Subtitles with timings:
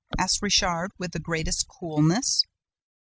[0.17, 2.43] asked Richard, with the greatest coolness.